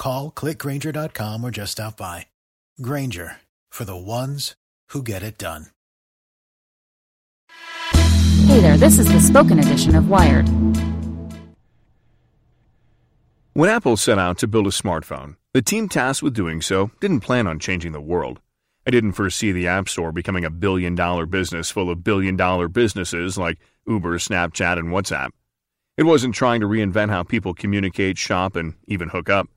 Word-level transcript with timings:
Call 0.00 0.32
clickgrainger.com 0.32 1.44
or 1.44 1.50
just 1.50 1.72
stop 1.72 1.98
by. 1.98 2.26
Grainger 2.80 3.36
for 3.68 3.84
the 3.84 3.94
ones 3.94 4.54
who 4.88 5.02
get 5.02 5.22
it 5.22 5.36
done. 5.36 5.66
Hey 8.46 8.60
there, 8.60 8.78
this 8.78 8.98
is 8.98 9.12
the 9.12 9.20
spoken 9.20 9.58
edition 9.58 9.94
of 9.94 10.08
Wired. 10.08 10.48
When 13.52 13.68
Apple 13.68 13.98
set 13.98 14.18
out 14.18 14.38
to 14.38 14.48
build 14.48 14.66
a 14.66 14.70
smartphone, 14.70 15.36
the 15.52 15.60
team 15.60 15.86
tasked 15.86 16.22
with 16.22 16.32
doing 16.32 16.62
so 16.62 16.90
didn't 17.00 17.20
plan 17.20 17.46
on 17.46 17.58
changing 17.58 17.92
the 17.92 18.00
world. 18.00 18.40
I 18.86 18.90
didn't 18.90 19.12
foresee 19.12 19.52
the 19.52 19.68
App 19.68 19.86
Store 19.86 20.12
becoming 20.12 20.46
a 20.46 20.50
billion 20.50 20.94
dollar 20.94 21.26
business 21.26 21.70
full 21.70 21.90
of 21.90 22.02
billion 22.02 22.36
dollar 22.36 22.68
businesses 22.68 23.36
like 23.36 23.58
Uber, 23.86 24.16
Snapchat, 24.16 24.78
and 24.78 24.88
WhatsApp. 24.88 25.32
It 25.98 26.04
wasn't 26.04 26.34
trying 26.34 26.62
to 26.62 26.66
reinvent 26.66 27.10
how 27.10 27.22
people 27.22 27.52
communicate, 27.52 28.16
shop, 28.16 28.56
and 28.56 28.76
even 28.86 29.10
hook 29.10 29.28
up. 29.28 29.50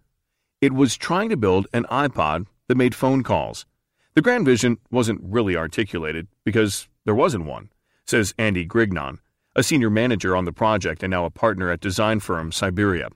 It 0.63 0.72
was 0.72 0.95
trying 0.95 1.27
to 1.27 1.35
build 1.35 1.67
an 1.73 1.84
iPod 1.91 2.48
that 2.70 2.77
made 2.77 2.95
phone 2.95 3.22
calls. 3.22 3.66
The 4.14 4.22
grand 4.22 4.45
vision 4.45 4.78
wasn't 4.89 5.20
really 5.22 5.58
articulated 5.58 6.30
because 6.45 6.88
there 7.03 7.14
wasn't 7.14 7.44
one, 7.44 7.70
says 8.05 8.33
Andy 8.38 8.66
Grignon, 8.66 9.17
a 9.58 9.61
senior 9.61 9.89
manager 9.89 10.38
on 10.38 10.45
the 10.45 10.53
project 10.53 11.03
and 11.03 11.11
now 11.11 11.25
a 11.25 11.30
partner 11.30 11.70
at 11.70 11.81
design 11.81 12.22
firm 12.22 12.53
Siberia. 12.53 13.09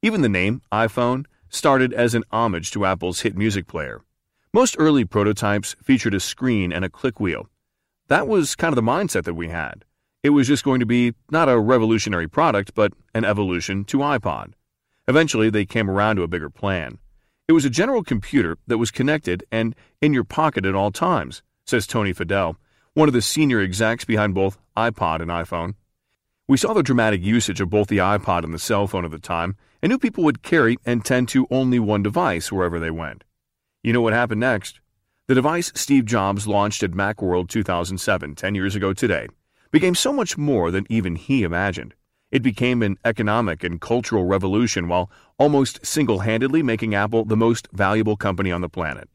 Even 0.00 0.22
the 0.22 0.30
name, 0.30 0.62
iPhone, 0.72 1.26
started 1.50 1.92
as 1.92 2.14
an 2.14 2.24
homage 2.32 2.70
to 2.70 2.86
Apple's 2.86 3.20
hit 3.20 3.36
music 3.36 3.66
player. 3.66 4.00
Most 4.54 4.74
early 4.78 5.04
prototypes 5.04 5.76
featured 5.82 6.14
a 6.14 6.20
screen 6.20 6.72
and 6.72 6.86
a 6.86 6.88
click 6.88 7.20
wheel. 7.20 7.50
That 8.08 8.26
was 8.26 8.54
kind 8.54 8.72
of 8.72 8.76
the 8.76 8.90
mindset 8.90 9.24
that 9.24 9.34
we 9.34 9.48
had. 9.48 9.84
It 10.22 10.30
was 10.30 10.48
just 10.48 10.64
going 10.64 10.80
to 10.80 10.86
be 10.86 11.12
not 11.30 11.50
a 11.50 11.60
revolutionary 11.60 12.28
product, 12.28 12.74
but 12.74 12.94
an 13.12 13.26
evolution 13.26 13.84
to 13.92 13.98
iPod. 13.98 14.54
Eventually, 15.06 15.50
they 15.50 15.66
came 15.66 15.90
around 15.90 16.16
to 16.16 16.22
a 16.22 16.28
bigger 16.28 16.50
plan. 16.50 16.98
It 17.46 17.52
was 17.52 17.64
a 17.64 17.70
general 17.70 18.02
computer 18.02 18.56
that 18.66 18.78
was 18.78 18.90
connected 18.90 19.44
and 19.52 19.74
in 20.00 20.14
your 20.14 20.24
pocket 20.24 20.64
at 20.64 20.74
all 20.74 20.90
times, 20.90 21.42
says 21.66 21.86
Tony 21.86 22.14
Fadell, 22.14 22.56
one 22.94 23.08
of 23.08 23.12
the 23.14 23.20
senior 23.20 23.60
execs 23.60 24.04
behind 24.04 24.34
both 24.34 24.58
iPod 24.76 25.20
and 25.20 25.30
iPhone. 25.30 25.74
We 26.48 26.56
saw 26.56 26.72
the 26.72 26.82
dramatic 26.82 27.22
usage 27.22 27.60
of 27.60 27.70
both 27.70 27.88
the 27.88 27.98
iPod 27.98 28.44
and 28.44 28.54
the 28.54 28.58
cell 28.58 28.86
phone 28.86 29.04
at 29.04 29.10
the 29.10 29.18
time, 29.18 29.56
and 29.82 29.90
knew 29.90 29.98
people 29.98 30.24
would 30.24 30.42
carry 30.42 30.78
and 30.86 31.04
tend 31.04 31.28
to 31.28 31.46
only 31.50 31.78
one 31.78 32.02
device 32.02 32.50
wherever 32.50 32.80
they 32.80 32.90
went. 32.90 33.24
You 33.82 33.92
know 33.92 34.00
what 34.00 34.14
happened 34.14 34.40
next? 34.40 34.80
The 35.26 35.34
device 35.34 35.72
Steve 35.74 36.06
Jobs 36.06 36.46
launched 36.46 36.82
at 36.82 36.92
Macworld 36.92 37.48
2007, 37.48 38.34
10 38.34 38.54
years 38.54 38.74
ago 38.74 38.92
today, 38.92 39.28
became 39.70 39.94
so 39.94 40.12
much 40.12 40.38
more 40.38 40.70
than 40.70 40.86
even 40.88 41.16
he 41.16 41.42
imagined. 41.42 41.94
It 42.34 42.42
became 42.42 42.82
an 42.82 42.98
economic 43.04 43.62
and 43.62 43.80
cultural 43.80 44.24
revolution 44.24 44.88
while 44.88 45.08
almost 45.38 45.86
single 45.86 46.18
handedly 46.18 46.64
making 46.64 46.92
Apple 46.92 47.24
the 47.24 47.36
most 47.36 47.68
valuable 47.72 48.16
company 48.16 48.50
on 48.50 48.60
the 48.60 48.68
planet. 48.68 49.08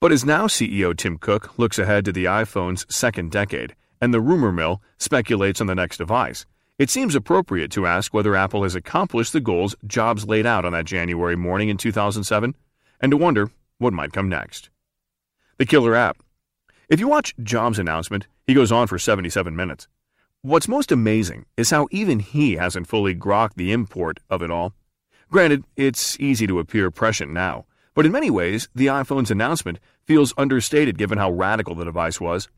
But 0.00 0.12
as 0.12 0.24
now 0.24 0.46
CEO 0.46 0.96
Tim 0.96 1.18
Cook 1.18 1.58
looks 1.58 1.78
ahead 1.78 2.06
to 2.06 2.12
the 2.12 2.24
iPhone's 2.24 2.86
second 2.88 3.30
decade 3.30 3.74
and 4.00 4.14
the 4.14 4.20
rumor 4.22 4.50
mill 4.50 4.80
speculates 4.96 5.60
on 5.60 5.66
the 5.66 5.74
next 5.74 5.98
device, 5.98 6.46
it 6.78 6.88
seems 6.88 7.14
appropriate 7.14 7.70
to 7.72 7.86
ask 7.86 8.14
whether 8.14 8.34
Apple 8.34 8.62
has 8.62 8.74
accomplished 8.74 9.34
the 9.34 9.40
goals 9.40 9.76
Jobs 9.86 10.26
laid 10.26 10.46
out 10.46 10.64
on 10.64 10.72
that 10.72 10.86
January 10.86 11.36
morning 11.36 11.68
in 11.68 11.76
2007 11.76 12.54
and 12.98 13.10
to 13.10 13.16
wonder 13.18 13.50
what 13.76 13.92
might 13.92 14.14
come 14.14 14.30
next. 14.30 14.70
The 15.58 15.66
killer 15.66 15.94
app. 15.94 16.16
If 16.88 16.98
you 16.98 17.08
watch 17.08 17.34
Jobs' 17.42 17.78
announcement, 17.78 18.26
he 18.46 18.54
goes 18.54 18.72
on 18.72 18.86
for 18.86 18.98
77 18.98 19.54
minutes. 19.54 19.86
What's 20.46 20.68
most 20.68 20.92
amazing 20.92 21.46
is 21.56 21.70
how 21.70 21.88
even 21.90 22.18
he 22.18 22.56
hasn't 22.56 22.86
fully 22.86 23.14
grokked 23.14 23.54
the 23.54 23.72
import 23.72 24.20
of 24.28 24.42
it 24.42 24.50
all. 24.50 24.74
Granted, 25.30 25.64
it's 25.74 26.20
easy 26.20 26.46
to 26.46 26.58
appear 26.58 26.90
prescient 26.90 27.32
now, 27.32 27.64
but 27.94 28.04
in 28.04 28.12
many 28.12 28.28
ways, 28.30 28.68
the 28.74 28.88
iPhone's 28.88 29.30
announcement 29.30 29.80
feels 30.02 30.34
understated 30.36 30.98
given 30.98 31.16
how 31.16 31.30
radical 31.30 31.74
the 31.74 31.86
device 31.86 32.20
was. 32.20 32.50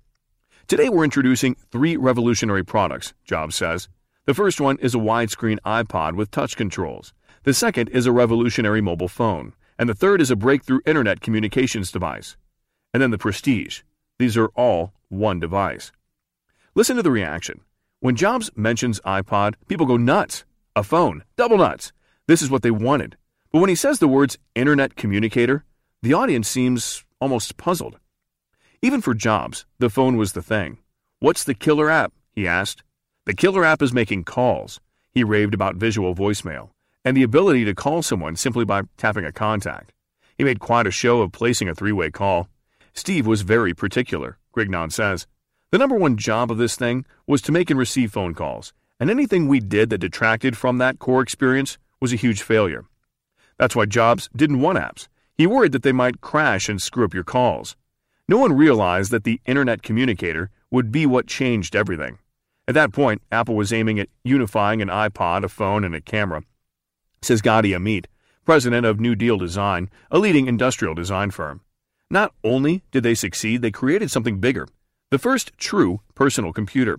Today, 0.66 0.88
we're 0.88 1.04
introducing 1.04 1.54
three 1.70 1.96
revolutionary 1.96 2.64
products, 2.64 3.14
Jobs 3.24 3.54
says. 3.54 3.88
The 4.24 4.34
first 4.34 4.60
one 4.60 4.78
is 4.78 4.96
a 4.96 4.98
widescreen 4.98 5.60
iPod 5.64 6.16
with 6.16 6.32
touch 6.32 6.56
controls. 6.56 7.14
The 7.44 7.54
second 7.54 7.90
is 7.90 8.04
a 8.04 8.10
revolutionary 8.10 8.80
mobile 8.80 9.06
phone. 9.06 9.54
And 9.78 9.88
the 9.88 9.94
third 9.94 10.20
is 10.20 10.32
a 10.32 10.34
breakthrough 10.34 10.80
internet 10.86 11.20
communications 11.20 11.92
device. 11.92 12.36
And 12.92 13.00
then 13.00 13.12
the 13.12 13.16
Prestige. 13.16 13.82
These 14.18 14.36
are 14.36 14.48
all 14.56 14.92
one 15.08 15.38
device. 15.38 15.92
Listen 16.74 16.96
to 16.96 17.02
the 17.04 17.12
reaction. 17.12 17.60
When 18.00 18.14
Jobs 18.14 18.50
mentions 18.54 19.00
iPod, 19.00 19.54
people 19.68 19.86
go 19.86 19.96
nuts. 19.96 20.44
A 20.74 20.82
phone, 20.82 21.24
double 21.36 21.56
nuts. 21.56 21.92
This 22.28 22.42
is 22.42 22.50
what 22.50 22.60
they 22.60 22.70
wanted. 22.70 23.16
But 23.50 23.60
when 23.60 23.70
he 23.70 23.74
says 23.74 23.98
the 23.98 24.08
words 24.08 24.36
internet 24.54 24.96
communicator, 24.96 25.64
the 26.02 26.12
audience 26.12 26.46
seems 26.46 27.04
almost 27.20 27.56
puzzled. 27.56 27.98
Even 28.82 29.00
for 29.00 29.14
Jobs, 29.14 29.64
the 29.78 29.88
phone 29.88 30.18
was 30.18 30.34
the 30.34 30.42
thing. 30.42 30.76
What's 31.20 31.44
the 31.44 31.54
killer 31.54 31.88
app? 31.88 32.12
he 32.32 32.46
asked. 32.46 32.82
The 33.24 33.34
killer 33.34 33.64
app 33.64 33.80
is 33.80 33.94
making 33.94 34.24
calls. 34.24 34.78
He 35.12 35.24
raved 35.24 35.54
about 35.54 35.76
visual 35.76 36.14
voicemail 36.14 36.68
and 37.02 37.16
the 37.16 37.22
ability 37.22 37.64
to 37.64 37.74
call 37.74 38.02
someone 38.02 38.36
simply 38.36 38.66
by 38.66 38.82
tapping 38.98 39.24
a 39.24 39.32
contact. 39.32 39.94
He 40.36 40.44
made 40.44 40.60
quite 40.60 40.86
a 40.86 40.90
show 40.90 41.22
of 41.22 41.32
placing 41.32 41.68
a 41.68 41.74
three 41.74 41.92
way 41.92 42.10
call. 42.10 42.48
Steve 42.92 43.26
was 43.26 43.40
very 43.40 43.72
particular, 43.72 44.36
Grignon 44.54 44.92
says. 44.92 45.26
The 45.76 45.80
number 45.80 45.96
one 45.96 46.16
job 46.16 46.50
of 46.50 46.56
this 46.56 46.74
thing 46.74 47.04
was 47.26 47.42
to 47.42 47.52
make 47.52 47.68
and 47.68 47.78
receive 47.78 48.10
phone 48.10 48.32
calls, 48.32 48.72
and 48.98 49.10
anything 49.10 49.46
we 49.46 49.60
did 49.60 49.90
that 49.90 49.98
detracted 49.98 50.56
from 50.56 50.78
that 50.78 50.98
core 50.98 51.20
experience 51.20 51.76
was 52.00 52.14
a 52.14 52.16
huge 52.16 52.40
failure. 52.40 52.86
That's 53.58 53.76
why 53.76 53.84
Jobs 53.84 54.30
didn't 54.34 54.62
want 54.62 54.78
apps. 54.78 55.08
He 55.34 55.46
worried 55.46 55.72
that 55.72 55.82
they 55.82 55.92
might 55.92 56.22
crash 56.22 56.70
and 56.70 56.80
screw 56.80 57.04
up 57.04 57.12
your 57.12 57.24
calls. 57.24 57.76
No 58.26 58.38
one 58.38 58.54
realized 58.54 59.10
that 59.10 59.24
the 59.24 59.38
Internet 59.44 59.82
Communicator 59.82 60.48
would 60.70 60.90
be 60.90 61.04
what 61.04 61.26
changed 61.26 61.76
everything. 61.76 62.20
At 62.66 62.72
that 62.72 62.94
point, 62.94 63.20
Apple 63.30 63.54
was 63.54 63.70
aiming 63.70 64.00
at 64.00 64.08
unifying 64.24 64.80
an 64.80 64.88
iPod, 64.88 65.44
a 65.44 65.48
phone, 65.50 65.84
and 65.84 65.94
a 65.94 66.00
camera, 66.00 66.42
says 67.20 67.42
Gadi 67.42 67.72
Amit, 67.72 68.06
president 68.46 68.86
of 68.86 68.98
New 68.98 69.14
Deal 69.14 69.36
Design, 69.36 69.90
a 70.10 70.18
leading 70.18 70.46
industrial 70.46 70.94
design 70.94 71.30
firm. 71.30 71.60
Not 72.10 72.32
only 72.42 72.82
did 72.92 73.02
they 73.02 73.14
succeed, 73.14 73.60
they 73.60 73.70
created 73.70 74.10
something 74.10 74.40
bigger 74.40 74.68
the 75.10 75.18
first 75.18 75.52
true 75.56 76.00
personal 76.16 76.52
computer. 76.52 76.98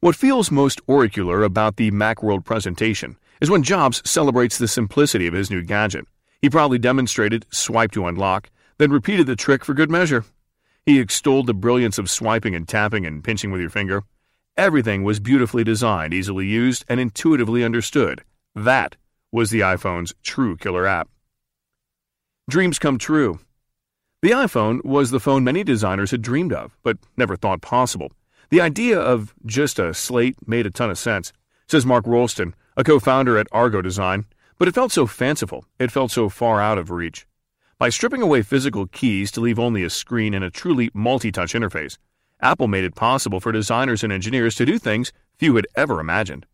What 0.00 0.16
feels 0.16 0.50
most 0.50 0.80
oracular 0.88 1.42
about 1.42 1.76
the 1.76 1.90
Macworld 1.90 2.46
presentation 2.46 3.16
is 3.42 3.50
when 3.50 3.62
Jobs 3.62 4.00
celebrates 4.08 4.56
the 4.56 4.66
simplicity 4.66 5.26
of 5.26 5.34
his 5.34 5.50
new 5.50 5.62
gadget. 5.62 6.06
He 6.40 6.48
proudly 6.48 6.78
demonstrated 6.78 7.44
swipe 7.50 7.92
to 7.92 8.06
unlock, 8.06 8.48
then 8.78 8.90
repeated 8.90 9.26
the 9.26 9.36
trick 9.36 9.66
for 9.66 9.74
good 9.74 9.90
measure. 9.90 10.24
He 10.86 10.98
extolled 10.98 11.46
the 11.46 11.52
brilliance 11.52 11.98
of 11.98 12.10
swiping 12.10 12.54
and 12.54 12.66
tapping 12.66 13.04
and 13.04 13.22
pinching 13.22 13.50
with 13.50 13.60
your 13.60 13.70
finger. 13.70 14.02
Everything 14.56 15.04
was 15.04 15.20
beautifully 15.20 15.62
designed, 15.62 16.14
easily 16.14 16.46
used, 16.46 16.86
and 16.88 16.98
intuitively 16.98 17.62
understood. 17.62 18.22
That 18.54 18.96
was 19.30 19.50
the 19.50 19.60
iPhone's 19.60 20.14
true 20.22 20.56
killer 20.56 20.86
app. 20.86 21.10
Dreams 22.48 22.78
come 22.78 22.96
true. 22.96 23.40
The 24.22 24.30
iPhone 24.30 24.84
was 24.84 25.10
the 25.10 25.18
phone 25.18 25.42
many 25.42 25.64
designers 25.64 26.12
had 26.12 26.22
dreamed 26.22 26.52
of, 26.52 26.76
but 26.84 26.96
never 27.16 27.34
thought 27.34 27.60
possible. 27.60 28.12
The 28.50 28.60
idea 28.60 28.96
of 28.96 29.34
just 29.44 29.80
a 29.80 29.92
slate 29.92 30.36
made 30.46 30.64
a 30.64 30.70
ton 30.70 30.90
of 30.90 30.98
sense, 30.98 31.32
says 31.66 31.84
Mark 31.84 32.06
Rolston, 32.06 32.54
a 32.76 32.84
co 32.84 33.00
founder 33.00 33.36
at 33.36 33.48
Argo 33.50 33.82
Design, 33.82 34.26
but 34.58 34.68
it 34.68 34.76
felt 34.76 34.92
so 34.92 35.08
fanciful, 35.08 35.64
it 35.80 35.90
felt 35.90 36.12
so 36.12 36.28
far 36.28 36.60
out 36.60 36.78
of 36.78 36.92
reach. 36.92 37.26
By 37.78 37.88
stripping 37.88 38.22
away 38.22 38.42
physical 38.42 38.86
keys 38.86 39.32
to 39.32 39.40
leave 39.40 39.58
only 39.58 39.82
a 39.82 39.90
screen 39.90 40.34
and 40.34 40.44
a 40.44 40.50
truly 40.50 40.88
multi 40.94 41.32
touch 41.32 41.52
interface, 41.52 41.98
Apple 42.40 42.68
made 42.68 42.84
it 42.84 42.94
possible 42.94 43.40
for 43.40 43.50
designers 43.50 44.04
and 44.04 44.12
engineers 44.12 44.54
to 44.54 44.64
do 44.64 44.78
things 44.78 45.12
few 45.36 45.56
had 45.56 45.66
ever 45.74 45.98
imagined. 45.98 46.46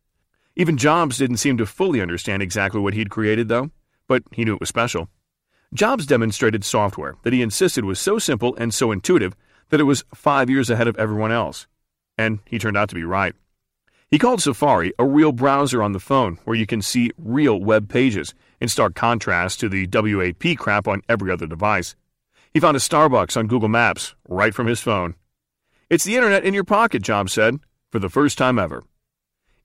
Even 0.56 0.78
Jobs 0.78 1.18
didn't 1.18 1.36
seem 1.36 1.58
to 1.58 1.66
fully 1.66 2.00
understand 2.00 2.40
exactly 2.40 2.80
what 2.80 2.94
he'd 2.94 3.10
created, 3.10 3.48
though, 3.48 3.70
but 4.06 4.22
he 4.32 4.46
knew 4.46 4.54
it 4.54 4.60
was 4.60 4.70
special. 4.70 5.10
Jobs 5.74 6.06
demonstrated 6.06 6.64
software 6.64 7.16
that 7.24 7.34
he 7.34 7.42
insisted 7.42 7.84
was 7.84 8.00
so 8.00 8.18
simple 8.18 8.56
and 8.56 8.72
so 8.72 8.90
intuitive 8.90 9.36
that 9.68 9.80
it 9.80 9.84
was 9.84 10.04
five 10.14 10.48
years 10.48 10.70
ahead 10.70 10.88
of 10.88 10.96
everyone 10.96 11.30
else. 11.30 11.66
And 12.16 12.38
he 12.46 12.58
turned 12.58 12.78
out 12.78 12.88
to 12.88 12.94
be 12.94 13.04
right. 13.04 13.34
He 14.10 14.18
called 14.18 14.40
Safari 14.40 14.94
a 14.98 15.04
real 15.04 15.32
browser 15.32 15.82
on 15.82 15.92
the 15.92 16.00
phone 16.00 16.38
where 16.44 16.56
you 16.56 16.66
can 16.66 16.80
see 16.80 17.10
real 17.18 17.60
web 17.60 17.90
pages 17.90 18.34
in 18.62 18.68
stark 18.68 18.94
contrast 18.94 19.60
to 19.60 19.68
the 19.68 19.86
WAP 19.92 20.56
crap 20.56 20.88
on 20.88 21.02
every 21.06 21.30
other 21.30 21.46
device. 21.46 21.94
He 22.54 22.60
found 22.60 22.78
a 22.78 22.80
Starbucks 22.80 23.36
on 23.36 23.46
Google 23.46 23.68
Maps 23.68 24.14
right 24.26 24.54
from 24.54 24.68
his 24.68 24.80
phone. 24.80 25.16
It's 25.90 26.04
the 26.04 26.16
internet 26.16 26.44
in 26.44 26.54
your 26.54 26.64
pocket, 26.64 27.02
Jobs 27.02 27.34
said, 27.34 27.58
for 27.92 27.98
the 27.98 28.08
first 28.08 28.38
time 28.38 28.58
ever. 28.58 28.84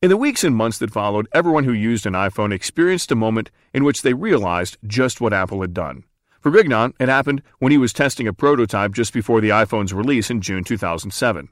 In 0.03 0.09
the 0.09 0.17
weeks 0.17 0.43
and 0.43 0.53
months 0.53 0.79
that 0.79 0.91
followed, 0.91 1.29
everyone 1.31 1.63
who 1.63 1.71
used 1.71 2.05
an 2.05 2.11
iPhone 2.11 2.51
experienced 2.51 3.09
a 3.13 3.15
moment 3.15 3.49
in 3.73 3.85
which 3.85 4.01
they 4.01 4.13
realized 4.13 4.75
just 4.85 5.21
what 5.21 5.31
Apple 5.31 5.61
had 5.61 5.73
done. 5.73 6.03
For 6.41 6.51
Grignon, 6.51 6.91
it 6.99 7.07
happened 7.07 7.41
when 7.59 7.71
he 7.71 7.77
was 7.77 7.93
testing 7.93 8.27
a 8.27 8.33
prototype 8.33 8.91
just 8.91 9.13
before 9.13 9.39
the 9.39 9.51
iPhone's 9.51 9.93
release 9.93 10.29
in 10.29 10.41
June 10.41 10.65
2007. 10.65 11.47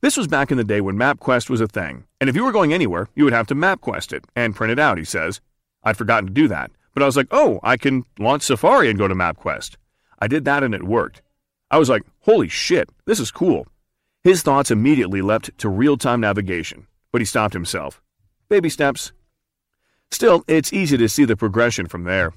This 0.00 0.16
was 0.16 0.28
back 0.28 0.50
in 0.50 0.56
the 0.56 0.64
day 0.64 0.80
when 0.80 0.96
MapQuest 0.96 1.50
was 1.50 1.60
a 1.60 1.66
thing, 1.66 2.04
and 2.22 2.30
if 2.30 2.34
you 2.34 2.42
were 2.42 2.52
going 2.52 2.72
anywhere, 2.72 3.10
you 3.14 3.24
would 3.24 3.34
have 3.34 3.46
to 3.48 3.54
MapQuest 3.54 4.14
it 4.14 4.24
and 4.34 4.56
print 4.56 4.72
it 4.72 4.78
out, 4.78 4.96
he 4.96 5.04
says. 5.04 5.42
I'd 5.82 5.98
forgotten 5.98 6.28
to 6.28 6.32
do 6.32 6.48
that, 6.48 6.70
but 6.94 7.02
I 7.02 7.06
was 7.06 7.18
like, 7.18 7.28
oh, 7.30 7.60
I 7.62 7.76
can 7.76 8.04
launch 8.18 8.44
Safari 8.44 8.88
and 8.88 8.98
go 8.98 9.08
to 9.08 9.14
MapQuest. 9.14 9.76
I 10.18 10.26
did 10.26 10.46
that 10.46 10.62
and 10.62 10.74
it 10.74 10.84
worked. 10.84 11.20
I 11.70 11.76
was 11.76 11.90
like, 11.90 12.04
holy 12.20 12.48
shit, 12.48 12.88
this 13.04 13.20
is 13.20 13.30
cool. 13.30 13.66
His 14.24 14.40
thoughts 14.40 14.70
immediately 14.70 15.20
leapt 15.20 15.58
to 15.58 15.68
real 15.68 15.98
time 15.98 16.22
navigation, 16.22 16.86
but 17.12 17.20
he 17.20 17.24
stopped 17.24 17.54
himself. 17.54 18.00
Baby 18.48 18.68
steps. 18.68 19.12
Still, 20.10 20.44
it's 20.48 20.72
easy 20.72 20.96
to 20.96 21.08
see 21.08 21.24
the 21.24 21.36
progression 21.36 21.86
from 21.86 22.04
there. 22.04 22.32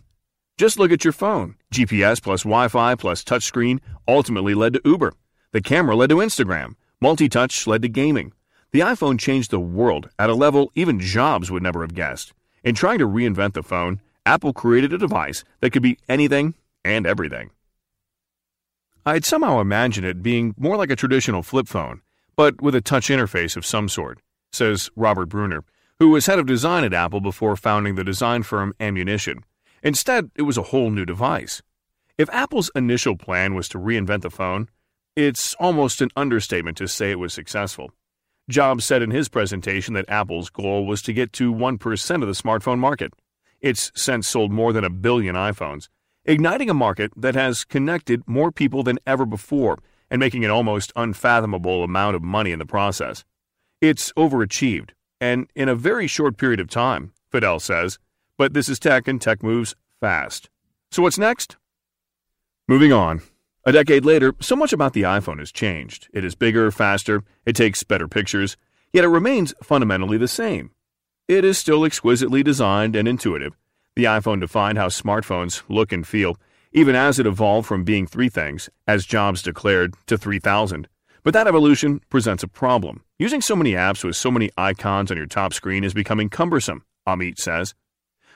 Just 0.57 0.77
look 0.77 0.91
at 0.91 1.03
your 1.03 1.13
phone. 1.13 1.55
GPS 1.73 2.21
plus 2.21 2.43
Wi 2.43 2.67
Fi 2.67 2.95
plus 2.95 3.23
touchscreen 3.23 3.79
ultimately 4.07 4.53
led 4.53 4.73
to 4.73 4.81
Uber. 4.85 5.13
The 5.51 5.61
camera 5.61 5.95
led 5.95 6.09
to 6.09 6.17
Instagram. 6.17 6.75
Multi 7.01 7.27
touch 7.27 7.65
led 7.65 7.81
to 7.81 7.89
gaming. 7.89 8.33
The 8.71 8.79
iPhone 8.79 9.19
changed 9.19 9.51
the 9.51 9.59
world 9.59 10.09
at 10.17 10.29
a 10.29 10.35
level 10.35 10.71
even 10.75 10.99
Jobs 10.99 11.51
would 11.51 11.63
never 11.63 11.81
have 11.81 11.93
guessed. 11.93 12.33
In 12.63 12.75
trying 12.75 12.99
to 12.99 13.07
reinvent 13.07 13.53
the 13.53 13.61
phone, 13.61 14.01
Apple 14.25 14.53
created 14.53 14.93
a 14.93 14.97
device 14.97 15.43
that 15.59 15.71
could 15.71 15.83
be 15.83 15.99
anything 16.07 16.53
and 16.85 17.05
everything. 17.05 17.51
I'd 19.05 19.25
somehow 19.25 19.59
imagined 19.59 20.05
it 20.07 20.23
being 20.23 20.55
more 20.57 20.77
like 20.77 20.89
a 20.89 20.95
traditional 20.95 21.43
flip 21.43 21.67
phone, 21.67 22.01
but 22.35 22.61
with 22.61 22.73
a 22.73 22.81
touch 22.81 23.09
interface 23.09 23.57
of 23.57 23.65
some 23.65 23.89
sort, 23.89 24.19
says 24.53 24.89
Robert 24.95 25.27
Brunner, 25.27 25.63
who 25.99 26.09
was 26.09 26.25
head 26.25 26.39
of 26.39 26.45
design 26.45 26.83
at 26.83 26.93
Apple 26.93 27.21
before 27.21 27.55
founding 27.55 27.95
the 27.95 28.03
design 28.03 28.43
firm 28.43 28.73
Ammunition. 28.79 29.43
Instead, 29.81 30.31
it 30.35 30.43
was 30.43 30.57
a 30.57 30.63
whole 30.63 30.89
new 30.89 31.05
device. 31.05 31.61
If 32.17 32.29
Apple's 32.29 32.71
initial 32.75 33.17
plan 33.17 33.55
was 33.55 33.67
to 33.69 33.79
reinvent 33.79 34.21
the 34.21 34.29
phone, 34.29 34.69
it's 35.15 35.53
almost 35.55 36.01
an 36.01 36.09
understatement 36.15 36.77
to 36.77 36.87
say 36.87 37.11
it 37.11 37.19
was 37.19 37.33
successful. 37.33 37.91
Jobs 38.49 38.83
said 38.83 39.01
in 39.01 39.11
his 39.11 39.29
presentation 39.29 39.93
that 39.93 40.09
Apple's 40.09 40.49
goal 40.49 40.85
was 40.85 41.01
to 41.03 41.13
get 41.13 41.31
to 41.33 41.53
1% 41.53 42.21
of 42.21 42.27
the 42.27 42.33
smartphone 42.33 42.79
market. 42.79 43.13
It's 43.61 43.91
since 43.95 44.27
sold 44.27 44.51
more 44.51 44.73
than 44.73 44.83
a 44.83 44.89
billion 44.89 45.35
iPhones, 45.35 45.87
igniting 46.25 46.69
a 46.69 46.73
market 46.73 47.11
that 47.15 47.35
has 47.35 47.63
connected 47.63 48.23
more 48.27 48.51
people 48.51 48.83
than 48.83 48.99
ever 49.07 49.25
before 49.25 49.79
and 50.09 50.19
making 50.19 50.43
an 50.43 50.51
almost 50.51 50.91
unfathomable 50.95 51.83
amount 51.83 52.15
of 52.15 52.21
money 52.21 52.51
in 52.51 52.59
the 52.59 52.65
process. 52.65 53.23
It's 53.83 54.13
overachieved, 54.13 54.91
and 55.19 55.49
in 55.55 55.67
a 55.67 55.75
very 55.75 56.07
short 56.07 56.37
period 56.37 56.61
of 56.61 56.69
time, 56.69 57.11
Fadell 57.29 57.59
says, 57.59 57.99
but 58.37 58.53
this 58.53 58.69
is 58.69 58.79
tech 58.79 59.09
and 59.09 59.19
tech 59.19 59.43
moves 59.43 59.75
fast. 59.99 60.49
So 60.89 61.01
what's 61.01 61.17
next? 61.17 61.57
Moving 62.65 62.93
on. 62.93 63.23
A 63.65 63.73
decade 63.73 64.05
later, 64.05 64.35
so 64.39 64.55
much 64.55 64.71
about 64.71 64.93
the 64.93 65.01
iPhone 65.01 65.39
has 65.39 65.51
changed. 65.51 66.07
It 66.13 66.23
is 66.23 66.33
bigger, 66.33 66.71
faster, 66.71 67.25
it 67.45 67.57
takes 67.57 67.83
better 67.83 68.07
pictures, 68.07 68.55
yet 68.93 69.03
it 69.03 69.09
remains 69.09 69.53
fundamentally 69.61 70.17
the 70.17 70.29
same. 70.29 70.71
It 71.27 71.43
is 71.43 71.57
still 71.57 71.83
exquisitely 71.83 72.41
designed 72.41 72.95
and 72.95 73.05
intuitive. 73.05 73.57
The 73.97 74.05
iPhone 74.05 74.39
defined 74.39 74.77
how 74.77 74.87
smartphones 74.87 75.61
look 75.67 75.91
and 75.91 76.07
feel, 76.07 76.37
even 76.71 76.95
as 76.95 77.19
it 77.19 77.27
evolved 77.27 77.67
from 77.67 77.83
being 77.83 78.07
three 78.07 78.29
things, 78.29 78.69
as 78.87 79.05
Jobs 79.05 79.41
declared, 79.41 79.95
to 80.07 80.17
3,000. 80.17 80.87
But 81.23 81.33
that 81.33 81.47
evolution 81.47 82.01
presents 82.09 82.43
a 82.43 82.49
problem. 82.49 83.03
Using 83.17 83.39
so 83.39 83.55
many 83.55 83.71
apps 83.71 84.03
with 84.03 84.17
so 84.17 84.29
many 84.29 84.49
icons 84.57 85.09
on 85.09 85.15
your 85.15 85.25
top 85.25 85.53
screen 85.53 85.85
is 85.85 85.93
becoming 85.93 86.29
cumbersome, 86.29 86.83
Amit 87.07 87.39
says. 87.39 87.73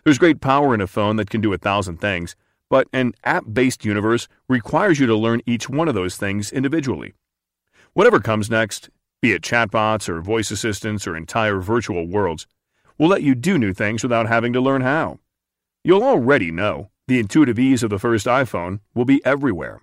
There's 0.05 0.17
great 0.17 0.39
power 0.39 0.73
in 0.73 0.79
a 0.79 0.87
phone 0.87 1.17
that 1.17 1.29
can 1.29 1.41
do 1.41 1.51
a 1.51 1.57
thousand 1.57 1.97
things, 1.97 2.37
but 2.69 2.87
an 2.93 3.13
app 3.25 3.43
based 3.51 3.83
universe 3.83 4.29
requires 4.47 5.01
you 5.01 5.07
to 5.07 5.15
learn 5.17 5.41
each 5.45 5.69
one 5.69 5.89
of 5.89 5.95
those 5.95 6.15
things 6.15 6.49
individually. 6.49 7.13
Whatever 7.91 8.21
comes 8.21 8.49
next, 8.49 8.89
be 9.21 9.33
it 9.33 9.41
chatbots 9.41 10.07
or 10.07 10.21
voice 10.21 10.49
assistants 10.49 11.05
or 11.05 11.17
entire 11.17 11.59
virtual 11.59 12.07
worlds, 12.07 12.47
will 12.97 13.09
let 13.09 13.21
you 13.21 13.35
do 13.35 13.57
new 13.57 13.73
things 13.73 14.01
without 14.01 14.27
having 14.27 14.53
to 14.53 14.61
learn 14.61 14.81
how. 14.81 15.19
You'll 15.83 16.03
already 16.03 16.51
know 16.51 16.89
the 17.07 17.19
intuitive 17.19 17.59
ease 17.59 17.83
of 17.83 17.89
the 17.89 17.99
first 17.99 18.27
iPhone 18.27 18.79
will 18.93 19.05
be 19.05 19.23
everywhere. 19.25 19.81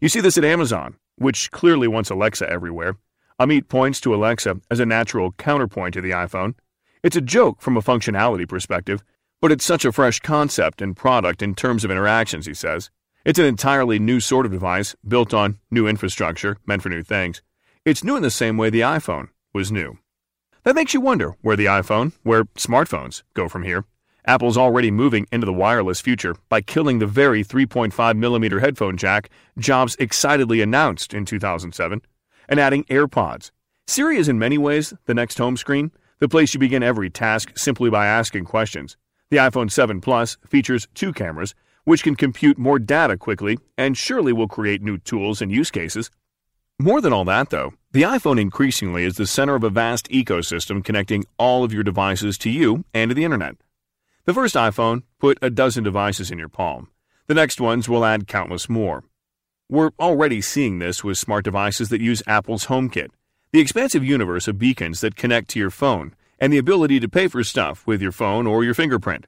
You 0.00 0.08
see 0.08 0.20
this 0.20 0.38
at 0.38 0.44
Amazon, 0.44 0.96
which 1.16 1.50
clearly 1.50 1.88
wants 1.88 2.10
Alexa 2.10 2.48
everywhere. 2.48 2.96
Amit 3.40 3.68
points 3.68 4.00
to 4.00 4.14
Alexa 4.14 4.60
as 4.70 4.80
a 4.80 4.86
natural 4.86 5.32
counterpoint 5.32 5.94
to 5.94 6.00
the 6.00 6.10
iPhone. 6.10 6.54
It's 7.02 7.16
a 7.16 7.20
joke 7.20 7.60
from 7.60 7.76
a 7.76 7.82
functionality 7.82 8.48
perspective, 8.48 9.02
but 9.40 9.50
it's 9.50 9.64
such 9.64 9.84
a 9.84 9.92
fresh 9.92 10.20
concept 10.20 10.80
and 10.80 10.96
product 10.96 11.42
in 11.42 11.54
terms 11.54 11.84
of 11.84 11.90
interactions, 11.90 12.46
he 12.46 12.54
says. 12.54 12.90
It's 13.24 13.38
an 13.38 13.44
entirely 13.44 13.98
new 13.98 14.20
sort 14.20 14.46
of 14.46 14.52
device, 14.52 14.94
built 15.06 15.32
on 15.34 15.58
new 15.70 15.86
infrastructure, 15.86 16.56
meant 16.66 16.82
for 16.82 16.88
new 16.88 17.02
things. 17.02 17.42
It's 17.84 18.04
new 18.04 18.16
in 18.16 18.22
the 18.22 18.30
same 18.30 18.56
way 18.56 18.70
the 18.70 18.80
iPhone 18.80 19.28
was 19.52 19.72
new. 19.72 19.98
That 20.64 20.76
makes 20.76 20.94
you 20.94 21.00
wonder 21.00 21.34
where 21.40 21.56
the 21.56 21.66
iPhone, 21.66 22.12
where 22.22 22.44
smartphones, 22.56 23.22
go 23.34 23.48
from 23.48 23.64
here. 23.64 23.84
Apple's 24.24 24.56
already 24.56 24.90
moving 24.90 25.26
into 25.32 25.46
the 25.46 25.52
wireless 25.52 26.00
future 26.00 26.36
by 26.48 26.60
killing 26.60 27.00
the 27.00 27.06
very 27.06 27.42
3.5mm 27.42 28.60
headphone 28.60 28.96
jack 28.96 29.28
Jobs 29.58 29.96
excitedly 29.98 30.60
announced 30.60 31.12
in 31.12 31.24
2007 31.24 32.02
and 32.48 32.60
adding 32.60 32.84
AirPods. 32.84 33.50
Siri 33.88 34.16
is 34.16 34.28
in 34.28 34.38
many 34.38 34.58
ways 34.58 34.94
the 35.06 35.14
next 35.14 35.38
home 35.38 35.56
screen, 35.56 35.90
the 36.20 36.28
place 36.28 36.54
you 36.54 36.60
begin 36.60 36.84
every 36.84 37.10
task 37.10 37.58
simply 37.58 37.90
by 37.90 38.06
asking 38.06 38.44
questions. 38.44 38.96
The 39.30 39.38
iPhone 39.38 39.70
7 39.72 40.00
Plus 40.00 40.36
features 40.46 40.86
two 40.94 41.12
cameras, 41.12 41.54
which 41.84 42.04
can 42.04 42.14
compute 42.14 42.58
more 42.58 42.78
data 42.78 43.16
quickly 43.16 43.58
and 43.76 43.98
surely 43.98 44.32
will 44.32 44.46
create 44.46 44.82
new 44.82 44.98
tools 44.98 45.42
and 45.42 45.50
use 45.50 45.70
cases. 45.72 46.10
More 46.78 47.00
than 47.00 47.12
all 47.12 47.24
that, 47.24 47.50
though, 47.50 47.74
the 47.90 48.02
iPhone 48.02 48.40
increasingly 48.40 49.04
is 49.04 49.16
the 49.16 49.26
center 49.26 49.56
of 49.56 49.64
a 49.64 49.70
vast 49.70 50.08
ecosystem 50.10 50.84
connecting 50.84 51.24
all 51.38 51.64
of 51.64 51.72
your 51.72 51.82
devices 51.82 52.38
to 52.38 52.50
you 52.50 52.84
and 52.94 53.10
to 53.10 53.14
the 53.14 53.24
internet. 53.24 53.56
The 54.24 54.34
first 54.34 54.54
iPhone 54.54 55.02
put 55.18 55.36
a 55.42 55.50
dozen 55.50 55.82
devices 55.82 56.30
in 56.30 56.38
your 56.38 56.48
palm. 56.48 56.88
The 57.26 57.34
next 57.34 57.60
ones 57.60 57.88
will 57.88 58.04
add 58.04 58.28
countless 58.28 58.68
more. 58.68 59.02
We're 59.68 59.90
already 59.98 60.40
seeing 60.40 60.78
this 60.78 61.02
with 61.02 61.18
smart 61.18 61.44
devices 61.44 61.88
that 61.88 62.00
use 62.00 62.22
Apple's 62.24 62.66
HomeKit, 62.66 63.08
the 63.50 63.58
expansive 63.58 64.04
universe 64.04 64.46
of 64.46 64.60
beacons 64.60 65.00
that 65.00 65.16
connect 65.16 65.48
to 65.50 65.58
your 65.58 65.70
phone 65.70 66.14
and 66.38 66.52
the 66.52 66.58
ability 66.58 67.00
to 67.00 67.08
pay 67.08 67.26
for 67.26 67.42
stuff 67.42 67.84
with 67.84 68.00
your 68.00 68.12
phone 68.12 68.46
or 68.46 68.62
your 68.62 68.74
fingerprint. 68.74 69.26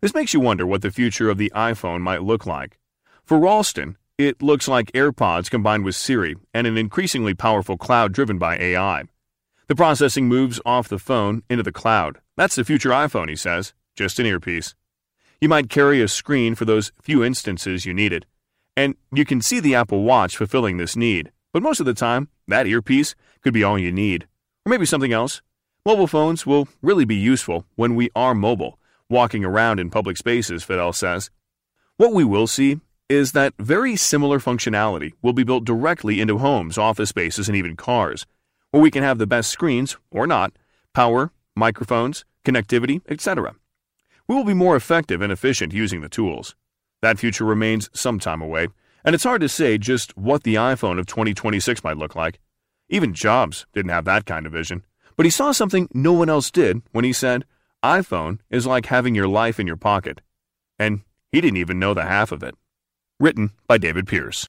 This 0.00 0.14
makes 0.14 0.34
you 0.34 0.40
wonder 0.40 0.66
what 0.66 0.82
the 0.82 0.90
future 0.90 1.30
of 1.30 1.38
the 1.38 1.52
iPhone 1.54 2.00
might 2.00 2.24
look 2.24 2.44
like. 2.44 2.80
For 3.22 3.38
Rolston, 3.38 3.96
it 4.18 4.42
looks 4.42 4.66
like 4.66 4.90
AirPods 4.92 5.48
combined 5.48 5.84
with 5.84 5.94
Siri 5.94 6.34
and 6.52 6.66
an 6.66 6.76
increasingly 6.76 7.34
powerful 7.34 7.76
cloud 7.76 8.12
driven 8.12 8.38
by 8.38 8.56
AI. 8.58 9.04
The 9.68 9.76
processing 9.76 10.26
moves 10.26 10.60
off 10.66 10.88
the 10.88 10.98
phone 10.98 11.44
into 11.48 11.62
the 11.62 11.70
cloud. 11.70 12.18
That's 12.36 12.56
the 12.56 12.64
future 12.64 12.90
iPhone, 12.90 13.28
he 13.28 13.36
says, 13.36 13.74
just 13.94 14.18
an 14.18 14.26
earpiece. 14.26 14.74
You 15.40 15.48
might 15.48 15.68
carry 15.68 16.00
a 16.00 16.08
screen 16.08 16.54
for 16.54 16.64
those 16.64 16.92
few 17.02 17.22
instances 17.22 17.86
you 17.86 17.94
need 17.94 18.12
it. 18.12 18.24
And 18.76 18.96
you 19.12 19.24
can 19.24 19.40
see 19.40 19.60
the 19.60 19.74
Apple 19.74 20.02
Watch 20.02 20.36
fulfilling 20.36 20.76
this 20.76 20.96
need. 20.96 21.30
But 21.52 21.62
most 21.62 21.80
of 21.80 21.86
the 21.86 21.94
time, 21.94 22.28
that 22.48 22.66
earpiece 22.66 23.14
could 23.42 23.52
be 23.52 23.62
all 23.62 23.78
you 23.78 23.92
need. 23.92 24.26
Or 24.66 24.70
maybe 24.70 24.86
something 24.86 25.12
else. 25.12 25.42
Mobile 25.86 26.06
phones 26.06 26.46
will 26.46 26.66
really 26.82 27.04
be 27.04 27.14
useful 27.14 27.66
when 27.76 27.94
we 27.94 28.10
are 28.16 28.34
mobile, 28.34 28.78
walking 29.08 29.44
around 29.44 29.78
in 29.78 29.90
public 29.90 30.16
spaces, 30.16 30.64
Fadell 30.64 30.94
says. 30.94 31.30
What 31.96 32.14
we 32.14 32.24
will 32.24 32.46
see 32.46 32.80
is 33.08 33.32
that 33.32 33.54
very 33.58 33.96
similar 33.96 34.38
functionality 34.38 35.12
will 35.20 35.34
be 35.34 35.44
built 35.44 35.64
directly 35.64 36.20
into 36.20 36.38
homes, 36.38 36.78
office 36.78 37.10
spaces, 37.10 37.48
and 37.48 37.56
even 37.56 37.76
cars, 37.76 38.26
where 38.70 38.82
we 38.82 38.90
can 38.90 39.02
have 39.02 39.18
the 39.18 39.26
best 39.26 39.50
screens, 39.50 39.98
or 40.10 40.26
not, 40.26 40.52
power, 40.94 41.30
microphones, 41.54 42.24
connectivity, 42.44 43.02
etc. 43.08 43.54
We 44.26 44.34
will 44.34 44.44
be 44.44 44.54
more 44.54 44.74
effective 44.74 45.20
and 45.20 45.30
efficient 45.30 45.74
using 45.74 46.00
the 46.00 46.08
tools. 46.08 46.54
That 47.02 47.18
future 47.18 47.44
remains 47.44 47.90
some 47.92 48.18
time 48.18 48.40
away, 48.40 48.68
and 49.04 49.14
it's 49.14 49.24
hard 49.24 49.42
to 49.42 49.48
say 49.48 49.76
just 49.76 50.16
what 50.16 50.44
the 50.44 50.54
iPhone 50.54 50.98
of 50.98 51.06
2026 51.06 51.84
might 51.84 51.98
look 51.98 52.16
like. 52.16 52.40
Even 52.88 53.12
Jobs 53.12 53.66
didn't 53.74 53.90
have 53.90 54.06
that 54.06 54.24
kind 54.24 54.46
of 54.46 54.52
vision. 54.52 54.82
But 55.16 55.26
he 55.26 55.30
saw 55.30 55.52
something 55.52 55.88
no 55.92 56.14
one 56.14 56.30
else 56.30 56.50
did 56.50 56.82
when 56.92 57.04
he 57.04 57.12
said, 57.12 57.44
iPhone 57.82 58.38
is 58.48 58.66
like 58.66 58.86
having 58.86 59.14
your 59.14 59.28
life 59.28 59.60
in 59.60 59.66
your 59.66 59.76
pocket. 59.76 60.22
And 60.78 61.02
he 61.30 61.40
didn't 61.42 61.58
even 61.58 61.78
know 61.78 61.92
the 61.92 62.04
half 62.04 62.32
of 62.32 62.42
it. 62.42 62.54
Written 63.20 63.50
by 63.66 63.76
David 63.78 64.06
Pierce. 64.06 64.48